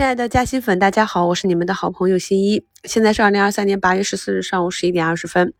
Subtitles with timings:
[0.00, 2.64] 亲爱的嘉兴粉，大家好，我是你们的好朋友新一。
[2.84, 5.52] 现在是二零二三年八月十四日上午十一点二十分。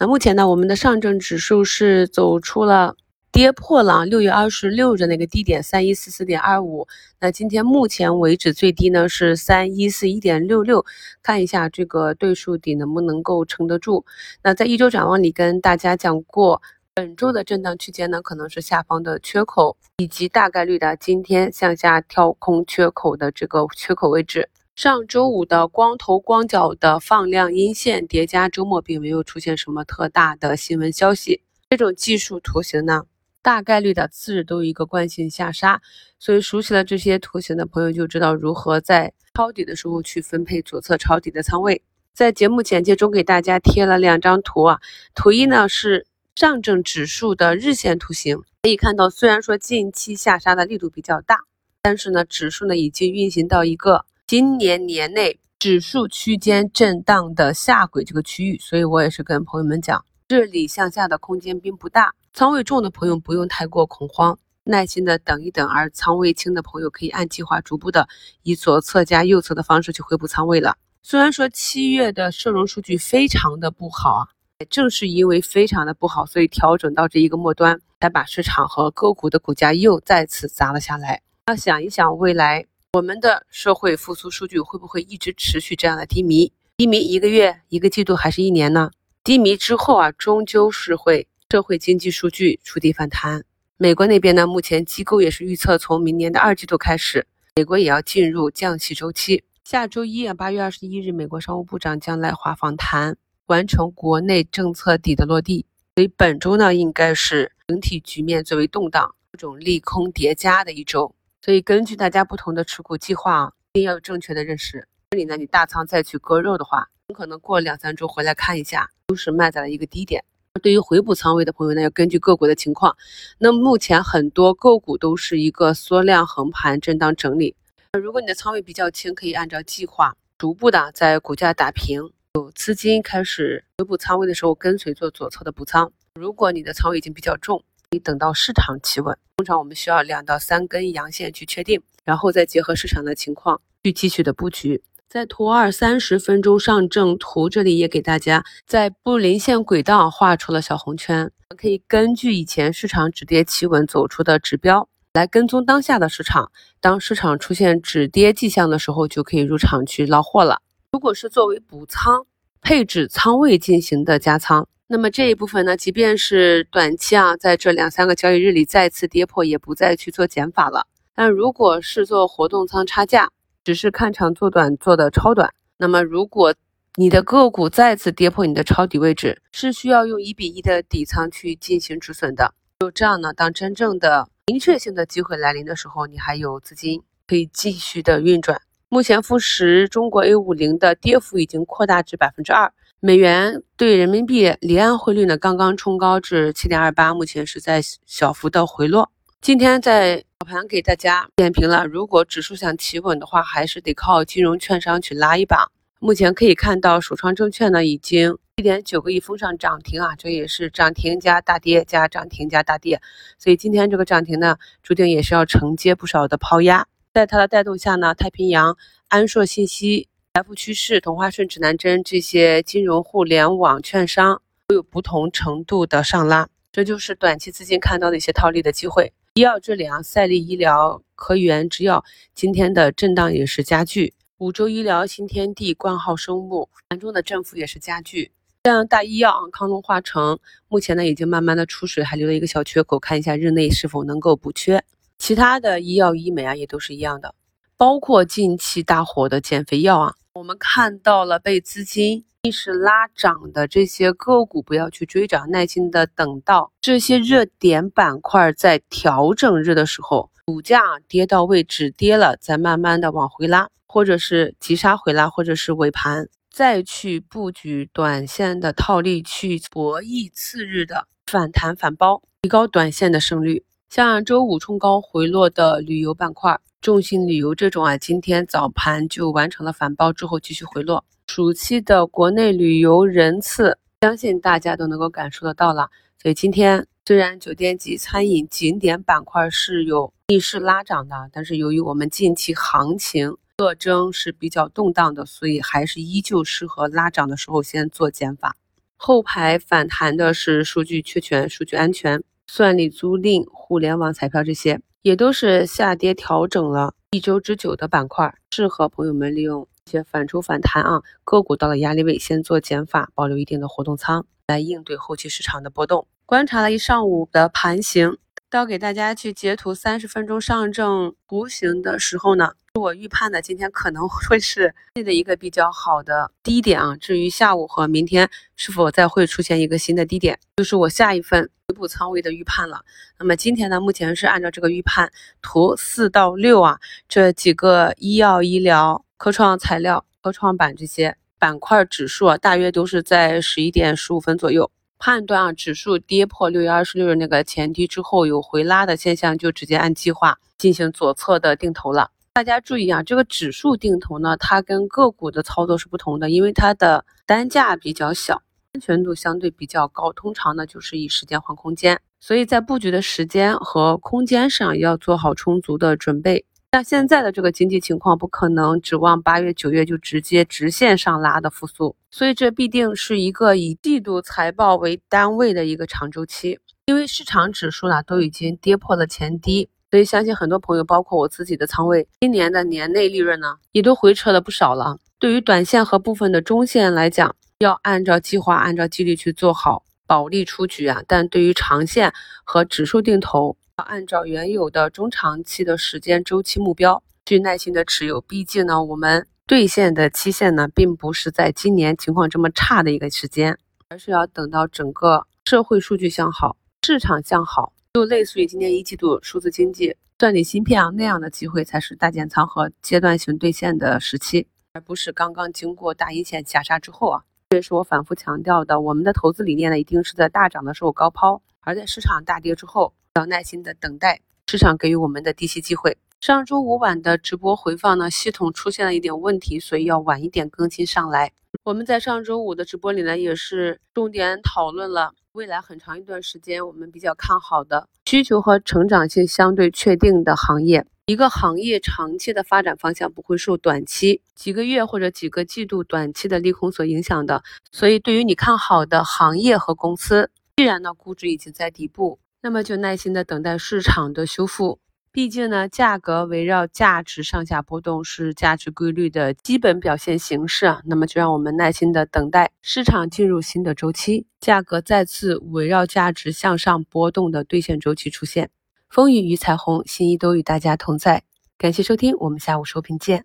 [0.00, 2.96] 那目前呢，我们的上证指数是走出了
[3.30, 6.88] 跌破了六月二十六日那个低点三一四四点二五。
[7.20, 10.84] 那今天目前为止最低呢是三一四一点六六，
[11.22, 14.04] 看一下这个对数底能不能够撑得住。
[14.42, 16.60] 那在一周展望里跟大家讲过。
[16.96, 24.48] 本周的震荡区间呢，可能是下方的缺口，以及大概率的今天向下跳空缺口的这个缺口位置。
[24.74, 31.42] 上周五的光头光脚的放量阴线叠加周末，并没有出现什么特大的新闻消息。
[31.68, 33.02] 这种技术图形呢，
[33.42, 35.82] 大概率的次日都有一个惯性下杀，
[36.18, 41.82] 所以熟悉了这些图形的朋友就知道如何在抄底的时候去分配左侧抄底的仓位。
[42.14, 44.80] 在节目简介中给大家贴了两张图啊，
[45.14, 46.06] 图一呢是。
[46.36, 51.40] 上证指数的日线图形可以看到，虽然说近期下杀的力度比较大，
[51.80, 68.06] 但是呢，指数呢已经运行到一个今年年内指数区间震荡的下轨这个区域，所以我也是跟朋友们讲，这里向下的空间并不大，仓位重的朋友不用太过恐慌，耐心的等一等，而仓位轻的朋友可以按计划逐步的
[68.42, 70.76] 以左侧加右侧的方式去回补仓位了。
[71.02, 74.35] 虽然说七月的社融数据非常的不好啊。
[74.64, 81.20] 正是因为非常的不好，所以调整到这一个末端，才把市场和个股的股价又再次砸了下来。
[81.48, 86.52] 要想一想，未来我们的社会复苏数据会不会一直持续这样的低迷？
[86.78, 88.90] 低迷一个月、一个季度还是一年呢？
[89.22, 93.44] 低迷之后啊，终究是会社会经济数据触底反弹。
[93.76, 99.44] 美国那边呢，目前机构也是预测，从明年的二季度开始，美国也要进入降息周期。
[99.64, 103.18] 下周一啊，八月二十一日，美国商务部长将来华访谈。
[103.46, 111.14] 完成国内政策底的落地，所以本周呢应该是整体局面最为动荡、各种利空叠加的一周。
[111.42, 114.88] 所以根据大家不同的持股计划啊，一定要有正确的认识。
[115.10, 120.24] 这里呢，你大仓再去割肉的话，很可能过两三周回来看一下，都是卖在了一个低点。
[120.60, 122.96] 对于回补仓位的朋友呢，要根据个股的情况。
[123.38, 127.54] 那目前很多个股都是一个缩量横盘震荡整理。
[127.92, 132.10] 如果你的仓位比较轻，可以按照计划逐步的在股价打平。
[132.36, 135.90] 有资金开始回补仓位的时候，跟随做左侧的补仓。
[136.20, 144.82] 如果你的仓位已经比较重，你等到市场企稳，通常我们需要两到三根阳线去确定，然后再结合市场的情况去继续的布局。
[145.08, 156.52] 在图二三十分钟上证图这里也给大家在布林线轨道画出了小红圈，可以根据以前市场止跌企稳走出的指标来跟踪当下的市场。
[156.82, 160.60] 当市场出现止跌迹象的时候，就可以入场去捞货了。
[160.96, 162.26] 如果是作为补仓
[162.62, 170.86] 配置仓位进行的加仓，那么这一部分呢，即便是短期啊，在这两三个交易日里再次跌破，也不再去做减法了。
[171.14, 173.28] 但如果是做活动仓差价，
[173.62, 176.54] 只是看长做短做的超短，那么如果
[176.94, 182.54] 你的个股再次跌破你的抄底位置，是需要用一比一的底仓去进行止损的。
[182.80, 188.62] 就这样呢，当真正的明确性的机会来临的时候，你还有资金可以继续的运转。
[188.96, 199.10] 目前富时中国 A 五零的跌幅已经扩大至百分之二，美元对人民币离岸汇率呢刚刚冲高至七点二八，目前是在小幅的回落。
[199.42, 205.70] 今天在早盘给大家点评了，如果指数想企稳的话，还是得靠金融券商去拉一把。
[205.98, 213.02] 目前可以看到，首创证券呢已经一点九个亿封上涨停啊，这也是涨停加大跌加涨停加大跌，
[213.38, 216.86] 所以今天这个涨停呢，注定也是要承接不少的抛压。
[217.16, 218.76] 在它的带动下呢，太平洋、
[219.08, 229.14] 安硕信息、财富趋势、同花顺、指南针这些金融互联网券商都有不同程度的上拉，这就是短期资金看到的一些套利的机会。
[229.32, 232.04] 医药这里啊，赛力医疗、科源制药
[232.34, 238.30] 今天的震荡也是加剧，五洲医疗、新天地、冠浩生物盘中的振幅也是加剧。
[238.64, 240.38] 像大医药啊，康龙化成
[240.68, 244.84] 目前呢已经慢慢的出水，还留了一个小缺口，看一下日内是否能够补缺。
[245.26, 247.34] 其他的医药医美啊，也都是一样的，
[247.76, 273.64] 包括近期大火的减肥药啊，我们看到了被资金逆势拉涨的这些个股，不要去追涨，耐心的等到这些热点板块在调整日的时候，股价跌到位止跌了，再慢慢的往回拉，或者是急杀回拉，或者是尾盘再去布局短线的套利，去博弈次日的反弹反包，提高短线的胜率。
[273.88, 281.04] 像周五冲高回落的旅游板块，众信旅游这种啊，今天早盘就完成了反包之后继续回落。
[281.28, 285.88] 暑期的国内旅游人次，相信大家都能够感受得到了。
[286.20, 298.56] 所以今天虽然酒店及餐饮景点板块是有逆势拉涨的，但是由于我们近期行情特征是比较动荡的，所以还是依旧适合拉涨的时候先做减法。
[298.96, 316.06] 后排反弹的是数据确权、数据安全、算力租赁、互联网彩票这些，也都是下跌调整了一周之久的板块，适合朋友们利用一些反抽反弹啊，个股到了压力位先做减法，保留一定的活动仓，来应对后期市场的波动。
[316.24, 318.18] 观察了一上午的盘形。
[318.48, 326.96] 到给大家去截图三十分钟上证图形的时候呢，我预判的今天可能会是的一个比较好的低点啊。
[326.96, 332.80] 至于下午和明天是否再会出现一个新的低点，就是我下一份回补仓位的预判了。
[333.18, 335.10] 那么今天呢，目前是按照这个预判
[335.42, 336.78] 图四到六啊
[337.08, 344.70] 这几个医药、医疗、科创材料、科创板这些板块指数啊，大约都是在十一点十五分左右。
[344.98, 352.10] 判断啊，指数跌破六月二十六日那个前低之后有回拉的现象，就直接按计划进行左侧的定投了。
[352.36, 358.42] 大家注意啊，这个指数定投呢，它跟个股的操作是不同的，因为它的单价比较小，
[358.74, 366.44] 安全度相对比较高，通常呢就是以时间换空间，所以在布局的时间和空间上要做好充足的准备。
[366.72, 376.58] 像现在的这个经济情况，不可能指望八月、九月就直接直线上拉的复苏，所以这必定是一个以季度财报为单位的一个长周期。
[376.84, 384.98] 因为市场指数呢都已经跌破了前低，所以相信很多朋友，包括我自己的仓位，今年的年内利润呢也都回撤了不少了。
[385.18, 391.02] 对于短线和部分的中线来讲，要按照计划、按照纪律去做好保利出局啊。
[391.06, 392.12] 但对于长线
[392.44, 403.56] 和指数定投，要按照原有的中长期的时间周期目标去耐心的持有，毕竟呢，我们兑现的期限呢，并不是在今年情况这么差的一个时间，
[403.88, 417.24] 而是要等到整个社会数据向好、市场向好，就类似于今年一季度数字经济、算力芯片啊那样的机会，才是大减仓和阶段性兑现的时期，而不是刚刚经过大阴线下杀之后啊。
[417.48, 422.92] 这也是我反复强调的，我们的投资理念呢，一定是在大涨的时候高抛，而在市场大跌之后。
[423.14, 425.96] 要耐心的等待市场给予我们的低吸机会。
[426.20, 431.32] 上周五晚的直播回放呢，系统出现了一点问题，所以要晚一点更新上来。
[431.62, 440.86] 我们在上周五的直播里呢，也是重点讨论了未来很长一段时间我们比较看好的需求和成长性相对确定的行业。
[441.04, 447.44] 一个行业长期的发展方向不会受短期几个月或者几个季度短期的利空所影响的。
[447.70, 452.18] 所以，对于你看好的行业和公司，既然呢估值已经在底部。
[452.42, 454.78] 那么就耐心的等待市场的修复，
[455.16, 460.82] 毕竟呢，价格围绕价值上下波动是价值规律的基本表现形式啊。
[460.84, 468.50] 那么就让我们耐心的等待市场进入新的周期，价格再次围绕价值向上波动的兑现周期出现。
[468.90, 471.22] 风雨与彩虹，新一都与大家同在。
[471.56, 473.24] 感谢收听，我们下午收评见。